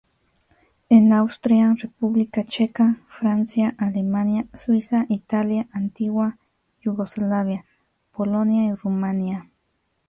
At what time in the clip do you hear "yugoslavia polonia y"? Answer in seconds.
6.81-8.73